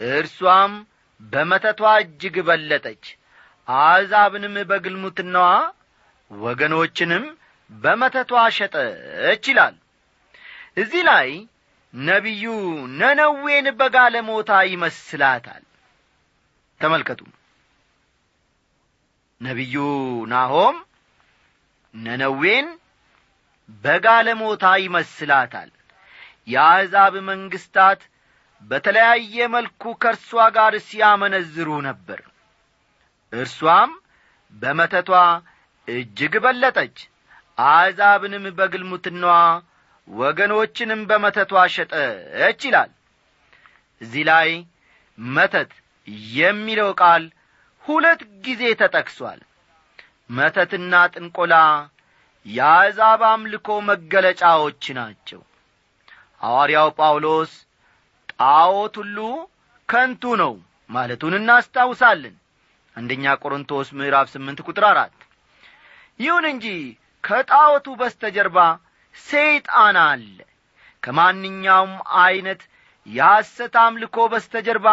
እርሷም 0.00 0.72
በመተቷ 1.20 1.80
እጅግ 2.02 2.36
በለጠች። 2.48 3.04
አሕዛብንም 3.68 4.54
በግልሙትናዋ 4.70 5.48
ወገኖችንም 6.30 7.24
በመተቷ 7.70 8.32
ሸጠች 8.56 9.44
ይላል። 9.50 9.74
እዚህ 10.76 11.02
ላይ 11.10 11.28
ነቢዩ 11.94 12.44
ነነዌን 13.00 13.66
በጋለሞታ 13.78 14.50
ይመስላታል። 14.70 15.62
ተመልከቱ። 16.80 17.20
ነቢዩ 19.40 19.74
ናሆም 20.32 20.76
ነነዌን 21.94 22.66
በጋለሞታ 23.84 24.64
ይመስላታል። 24.84 25.70
የአሕዛብ 26.48 27.14
መንግሥታት 27.28 28.00
በተለያየ 28.62 29.36
መልኩ 29.54 29.82
ከእርሷ 30.02 30.30
ጋር 30.56 30.74
ሲያመነዝሩ 30.88 31.68
ነበር። 31.88 32.20
እርሷም 33.32 33.90
በመተቷ 34.54 35.10
እጅግ 35.88 36.34
በለጠች። 36.44 36.96
አሕዛብንም 37.66 38.44
በግልሙትኗ 38.58 39.24
ወገኖችንም 40.08 41.00
በመተቷ 41.08 41.52
ሸጠች 41.74 42.60
ይላል። 42.68 42.90
እዚህ 44.00 44.24
ላይ 44.30 44.48
መተት 45.18 45.72
የሚለው 46.36 46.90
ቃል 47.00 47.24
ሁለት 47.84 48.20
ጊዜ 48.44 48.62
ተጠቅሷል። 48.80 49.40
መተትና 50.30 50.94
ጥንቆላ 51.14 51.54
የአሕዛብ 52.46 53.20
አምልኮ 53.30 53.68
መገለጫዎች 53.88 54.84
ናቸው። 54.98 55.40
ሐዋርያው 56.40 56.88
ጳውሎስ 56.98 57.52
ጣዖት 58.34 58.94
ሁሉ 59.00 59.18
ከንቱ 59.88 60.22
ነው 60.42 60.54
ማለቱን 60.90 61.34
እናስታውሳለን። 61.38 62.34
አንደኛ 62.96 63.34
ቆሮንቶስ 63.42 63.88
ምዕራፍ 63.98 64.26
ስምንት 64.32 64.58
ቁጥር 64.66 64.84
አራት። 64.88 65.14
ይሁን 66.20 66.44
እንጂ 66.50 66.66
ከጣዖቱ 67.24 67.86
በስተጀርባ 68.00 68.58
ሰይጣን 69.16 69.96
አለ። 70.02 70.36
ከማንኛውም 71.02 71.94
ዐይነት 72.18 72.62
የሐሰት 73.06 73.74
አምልኮ 73.82 74.16
በስተጀርባ 74.32 74.88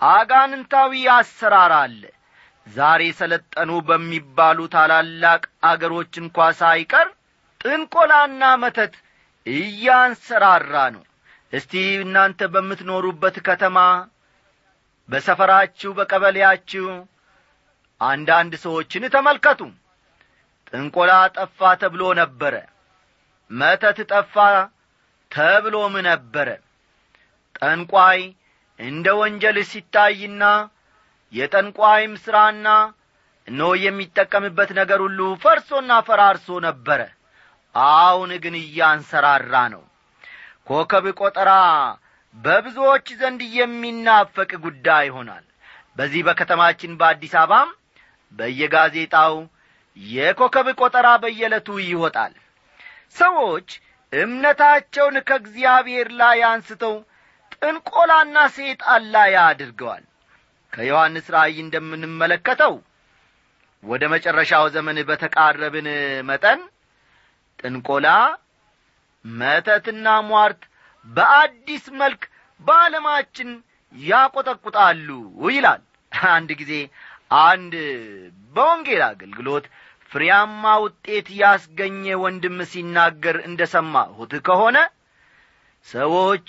አጋንንታዊ 0.00 0.92
አሰራር 1.14 1.72
አለ። 1.78 2.02
ዛሬ 2.66 3.02
ሰለጠኑ 3.18 3.70
በሚባሉ 3.88 4.58
ታላላቅ 4.74 5.42
አገሮች 5.70 6.14
እንኳ 6.22 6.46
ሳይቀር 6.60 7.08
ጥንቆላና 7.60 8.42
መተት 8.62 8.94
እያንሰራራ 9.46 10.74
ነው። 10.94 11.04
እስቲ 11.52 11.72
እናንተ 12.02 12.48
በምትኖሩበት 12.54 13.36
ከተማ 13.48 13.78
በሰፈራችሁ 15.08 15.90
በቀበሌያችሁ 15.98 16.86
አንዳንድ 18.00 18.54
ሰዎችን 18.64 19.04
ተመልከቱ። 19.14 19.60
ጥንቆላ 20.70 21.12
ጠፋ 21.36 21.60
ተብሎ 21.82 22.02
ነበረ 22.20 22.54
መተት 23.50 23.98
ጠፋ 24.10 24.34
ተብሎም 25.32 25.94
ነበረ። 26.08 26.48
ጠንቋይ 27.58 28.20
እንደ 28.80 29.06
ወንጀል 29.20 29.58
ሲታይና 29.70 30.42
የጠንቋይም 31.32 32.14
ሥራና 32.24 32.66
እነሆ 33.48 33.70
የሚጠቀምበት 33.82 34.70
ነገር 34.78 35.00
ሁሉ 35.04 35.20
ፈርሶና 35.42 35.92
ፈራርሶ 36.08 36.58
ነበረ። 36.66 37.00
አሁን 37.74 38.30
ግን 38.44 38.54
እያንሰራራ 38.60 39.54
ነው። 39.74 39.82
ኮከብ 40.68 41.06
ቆጠራ 41.20 41.50
በብዙዎች 42.36 43.06
ዘንድ 43.20 43.40
የሚናፈቅ 43.58 44.50
ጉዳይ 44.64 45.04
ይሆናል። 45.08 45.44
በዚህ 45.96 46.22
በከተማችን 46.26 46.96
በአዲስ 47.00 47.34
አበባም 47.42 47.68
በየጋዜጣው 48.38 49.34
የኮከብ 49.96 50.66
ቆጠራ 50.80 51.08
በየዕለቱ 51.22 51.68
ይወጣል 51.84 52.32
ሰዎች 53.14 53.68
እምነታቸውን 54.12 55.16
ከእግዚአብሔር 55.28 56.08
ላይ 56.20 56.38
አንስተው 56.50 56.94
ጥንቆላና 57.56 58.36
ሴጣን 58.56 59.04
ላይ 59.14 59.32
አድርገዋል። 59.44 60.04
ከዮሐንስ 60.72 61.26
ራእይ 61.34 61.56
እንደምንመለከተው 61.64 62.74
ወደ 63.82 64.02
መጨረሻው 64.12 64.64
ዘመን 64.74 64.98
በተቃረብን 65.08 65.88
መጠን 66.28 66.60
ጥንቆላ 67.58 68.08
መተትና 69.24 70.08
ሟርት 70.28 70.62
በአዲስ 71.06 71.84
መልክ 72.00 72.22
በዓለማችን 72.60 73.50
ያቈጠቁጣሉ 73.94 75.08
ይላል። 75.48 75.82
አንድ 76.30 76.50
ጊዜ 76.60 76.72
አንድ 77.44 77.72
በወንጌል 78.54 79.02
አገልግሎት 79.08 79.64
ፍሬያማ 80.12 80.64
ውጤት 80.84 81.28
ያስገኘ 81.40 82.04
ወንድም 82.22 82.58
ሲናገር 82.72 83.36
እንደ 83.48 83.62
ሰማሁት 83.72 84.32
ከሆነ 84.46 84.76
ሰዎች 85.86 86.46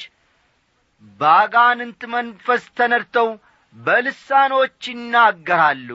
ባጋንንት 1.19 2.01
መንፈስ 2.13 2.63
ተነድተው 2.77 3.29
በልሳኖች 3.75 4.79
ይናገራሉ። 4.91 5.89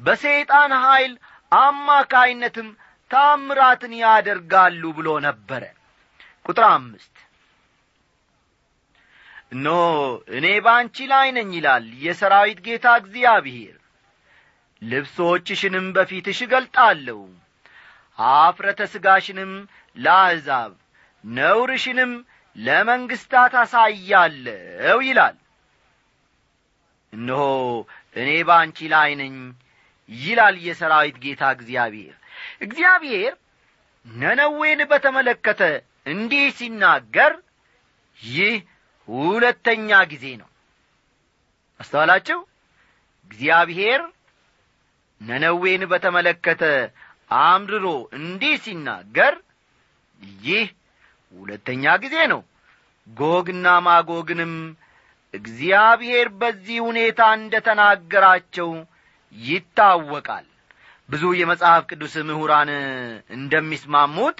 በሰይጣን 0.00 0.72
ኀይል 0.84 1.12
አማካይነትም 1.52 2.68
ታምራትን 3.10 3.92
ያደርጋሉ 4.00 4.82
ብሎ 4.96 5.08
ነበረ። 5.26 5.62
ቁጥር 6.46 6.64
አምስት 6.70 7.10
እነሆ 9.52 9.80
እኔ 10.36 10.46
በአንቺ 10.64 11.06
ላይ 11.12 11.28
ነኝ 11.36 11.50
ይላል 11.58 11.86
የሰራዊት 12.04 12.58
ጌታ 12.66 12.86
እግዚአብሔር 13.00 13.74
ልብሶችሽንም 14.84 15.86
በፊትሽ 15.96 16.38
እገልጣለሁ። 16.46 17.20
አፍረተ 18.18 18.80
ሥጋሽንም 18.92 19.52
ለአሕዛብ 19.96 20.72
ነውርሽንም 21.24 22.12
ለመንግሥታት 22.56 23.54
አሳያለሁ 23.62 24.98
ይላል። 25.06 25.36
እነሆ 27.12 27.42
እኔ 28.16 28.30
በአንቺ 28.48 28.78
ላይ 28.92 29.10
ነኝ 29.20 29.34
ይላል 30.08 30.56
የሰራዊት 30.66 31.16
ጌታ 31.24 31.42
እግዚአብሔር። 31.56 32.14
እግዚአብሔር 32.60 33.32
ነነዌን 34.06 34.80
በተመለከተ 34.90 35.62
እንዲህ 36.06 36.46
ሲናገር 36.58 37.32
ይህ 38.18 38.56
ሁለተኛ 39.08 39.90
ጊዜ 40.12 40.26
ነው። 40.40 40.48
አስተዋላችሁ? 41.80 42.38
እግዚአብሔር 43.30 44.00
ነነዌን 45.24 45.82
በተመለከተ 45.90 46.62
አምርሮ 47.44 47.86
እንዲህ 48.18 48.54
ሲናገር 48.64 49.34
ይህ 50.44 50.66
ሁለተኛ 51.34 51.94
ጊዜ 52.02 52.16
ነው። 52.32 52.40
ጎግና 53.06 53.66
ማጎግንም 53.86 54.52
እግዚአብሔር 55.34 56.26
በዚህ 56.40 56.78
ሁኔታ 56.86 57.20
እንደ 57.38 57.54
ተናገራቸው 57.66 58.70
ይታወቃል። 59.36 60.46
ብዙ 61.08 61.22
የመጽሐፍ 61.38 61.82
ቅዱስ 61.90 62.14
ምሁራን 62.28 62.70
እንደሚስማሙት 63.36 64.38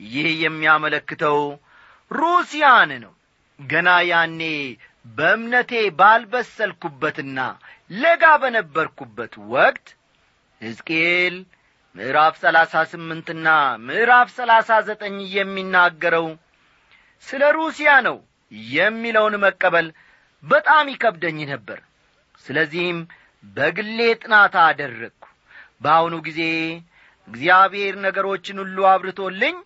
ይህ 0.00 0.28
የሚያመለክተው 0.44 1.38
ሩሲያን 2.10 2.92
ነው። 3.04 3.12
ገና 3.58 3.88
ያኔ 4.10 4.40
በእምነቴ 5.04 5.72
ባልበሰልኩበትና 5.98 7.38
ለጋ 7.96 8.24
በነበርኩበት 8.42 9.34
ወቅት 9.54 9.86
ሕዝቅኤል 10.60 11.36
ምዕራፍ 11.96 12.34
ሰላሳ 12.44 12.82
ስምንትና 12.92 13.48
ምዕራፍ 13.86 14.28
ሰላሳ 14.38 14.78
ዘጠኝ 14.88 15.16
የሚናገረው 15.34 16.26
ስለ 17.24 17.42
ሩሲያ 17.58 17.90
ነው 18.06 18.16
የሚለውን 18.72 19.34
መቀበል 19.44 19.86
በጣም 20.44 20.86
ይከብደኝ 20.92 21.38
ነበር። 21.52 21.78
ስለዚህም 22.44 22.98
በግሌ 23.44 24.00
ጥናት 24.22 24.54
አደረግሁ 24.64 25.20
በአሁኑ 25.82 26.14
ጊዜ 26.26 26.40
እግዚአብሔር 27.28 27.94
ነገሮችን 28.06 28.60
ሁሉ 28.62 28.78
አብርቶልኝ 28.90 29.56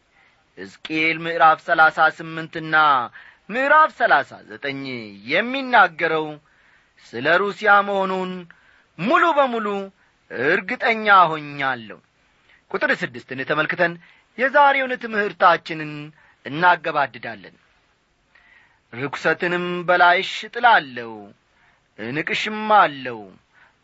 ሕዝቅኤል 0.59 1.17
ምዕራፍ 1.25 1.59
ሰላሳ 1.67 2.07
ስምንትና 2.19 2.77
ምዕራፍ 3.49 3.91
ሰላሳ 3.99 4.31
ዘጠኝ 4.49 4.81
የሚናገረው 5.31 6.27
ስለ 7.07 7.27
ሩሲያ 7.43 7.71
መሆኑን 7.89 8.33
ሙሉ 8.99 9.25
በሙሉ 9.39 9.67
እርግጠኛ 10.31 11.07
ሆኛለሁ። 11.31 11.99
ቁጥር 12.71 12.91
ስድስትን 13.03 13.41
ተመልክተን 13.51 13.93
የዛሬውን 14.39 14.93
ትምህርታችንን 15.05 15.93
እናገባድዳለን። 16.47 17.57
ርኩሰትንም 18.93 19.65
በላይሽ 19.89 20.33
እጥላለሁ 20.49 21.11
እንቅሽም 21.99 22.61
አለው 22.79 23.21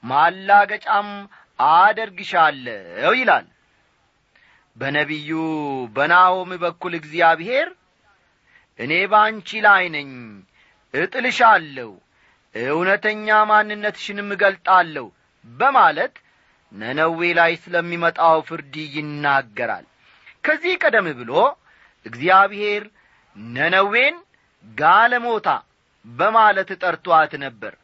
ማላገጫም 0.05 1.09
አደርግሻለሁ 1.74 3.11
ይላል። 3.20 3.46
በነቢዩ 4.77 5.31
በናሆም 5.96 6.50
በኩል 6.62 6.92
እግዚአብሔር 7.00 7.68
እኔ 8.78 8.92
በአንቺ 9.12 9.48
ላይ 9.66 9.84
ነኝ። 9.94 10.10
እጥልሻለሁ 10.94 11.90
እውነተኛ 12.54 13.28
ማንነትሽንም 13.50 14.28
እገልጣለሁ 14.34 15.06
በማለት 15.44 16.14
ነነዌ 16.72 17.20
ላይ 17.38 17.52
ስለሚመጣው 17.62 18.38
ፍርድ 18.48 18.74
ይናገራል። 18.94 19.87
ከዚህ 20.44 20.74
ቀደም 20.82 21.06
ብሎ 21.20 21.32
እግዚአብሔር 22.06 22.84
ነነዌን 23.54 24.16
ጋለሞታ 24.64 25.48
በማለት 26.04 26.70
ጠርቶአት 26.82 27.32
ነበር። 27.44 27.74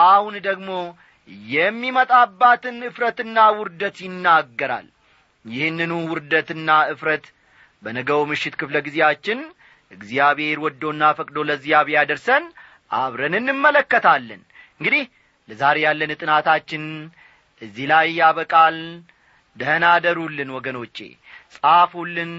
አሁን 0.00 0.34
ደግሞ 0.48 0.70
የሚመጣባትን 1.52 2.78
እፍረትና 2.88 3.38
ውርደት 3.58 3.96
ይናገራል። 4.06 4.86
ይህንኑ 5.44 5.92
ውርደትና 6.10 6.70
እፍረት 6.92 7.24
በነገው 7.82 8.20
ምሽት 8.30 8.54
ክፍለ 8.60 8.76
ጊዜያችን 8.86 9.38
እግዚአብሔር 9.92 10.58
ወዶና 10.64 11.02
ፈቅዶ 11.18 11.38
ለዚያ 11.48 11.78
ቢያደርሰን 11.88 12.44
አብረን 12.90 13.34
እንመለከታለን። 13.40 14.42
እንግዲህ 14.74 15.04
ለዛሬ 15.48 15.76
ያለን 15.86 16.12
ጥናታችን 16.20 16.84
እዚህ 17.62 17.86
ላይ 17.92 18.08
ያበቃል። 18.18 18.78
ደህና 19.56 19.84
አደሩልን 19.96 20.50
ወገኖቼ 20.56 20.96
ጻፉልን 21.56 22.32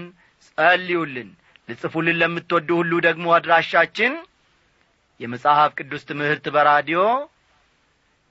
ጸልዩልን። 0.48 1.28
ልጽፉልን 1.68 2.16
ለምትወዱ 2.22 2.68
ሁሉ 2.80 2.92
ደግሞ 3.06 3.26
አድራሻችን 3.36 4.14
የመጽሐፍ 5.20 5.70
ቅዱስ 5.78 6.02
ትምህርት 6.08 6.46
በራዲዮ 6.54 7.00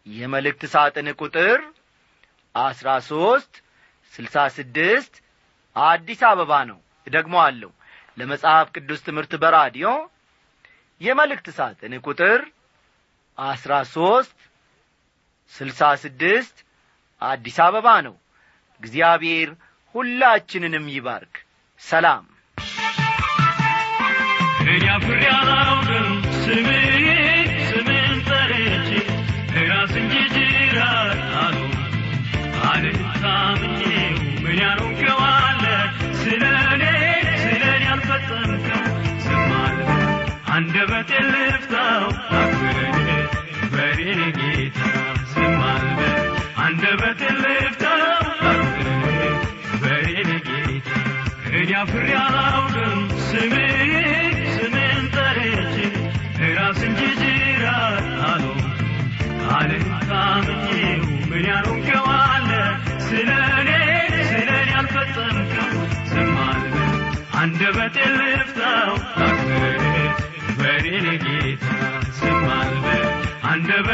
የመልእክት 0.07 0.63
ሳጥን 0.73 1.07
ቁጥር 1.21 1.59
አስራ 2.55 2.89
ሶስት 3.09 3.53
ስልሳ 4.13 4.35
ስድስት 4.57 5.13
አዲስ 5.75 6.19
አበባ 6.29 6.53
ነው። 6.71 6.79
ደግሞ 7.07 7.35
አለው 7.45 7.71
ለመጽሐፍ 8.17 8.67
ቅዱስ 8.75 8.99
ትምህርት 9.07 9.33
በራዲዮ 9.43 9.87
የመልእክት 11.01 11.47
ሳጥን 11.57 11.93
ቁጥር 12.05 12.41
አስራ 13.37 13.73
ሦስት 13.93 14.37
ስልሳ 15.53 15.81
ስድስት 16.03 16.55
አዲስ 17.21 17.57
አበባ 17.65 17.87
ነው። 18.07 18.15
እግዚአብሔር 18.81 19.49
ሁላችንንም 19.95 20.85
ይባርክ። 20.93 21.35
ሰላም። 21.81 22.23
እኔ 24.65 24.83
አፍሬ 24.95 25.21
አላውቅም 25.37 26.07
ስሜ 26.43 26.69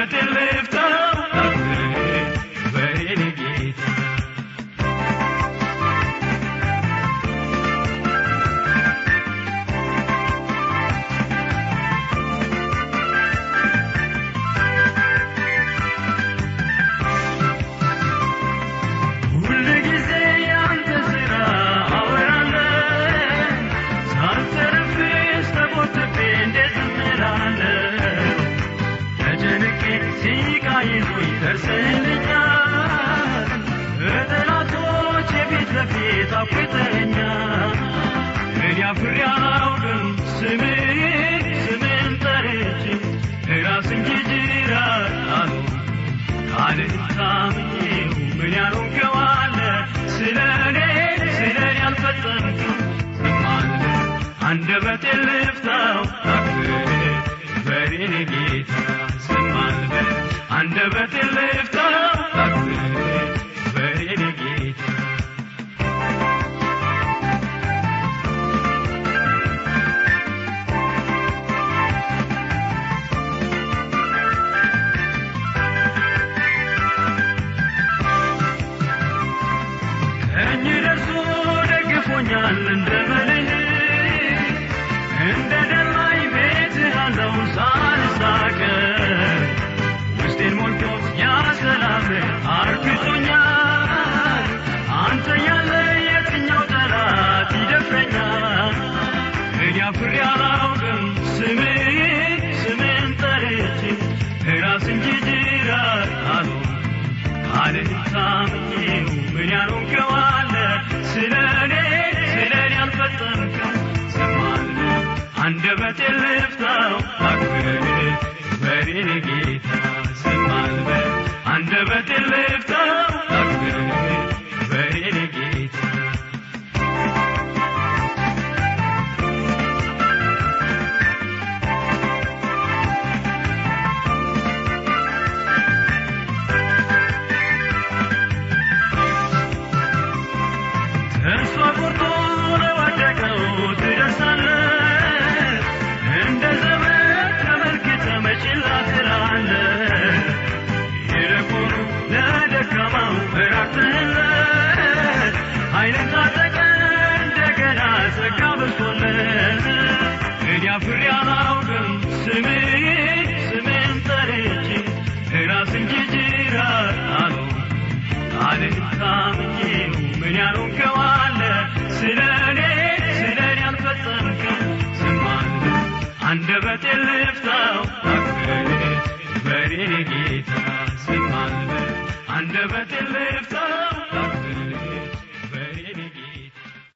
to 0.10 0.17
live. 0.32 0.68
dilim 55.01 55.48